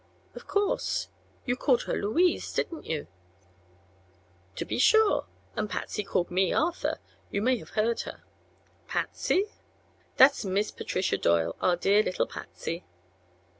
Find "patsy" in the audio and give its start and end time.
5.69-6.03, 8.87-9.45, 12.25-12.83